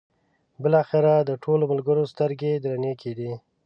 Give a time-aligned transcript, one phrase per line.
[0.61, 3.31] بالاخره د ټولو ملګرو سترګې درنې کېدې.